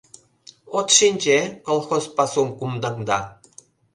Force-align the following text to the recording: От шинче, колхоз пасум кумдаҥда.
От 0.77 0.87
шинче, 0.97 1.37
колхоз 1.65 2.05
пасум 2.15 2.49
кумдаҥда. 2.57 3.19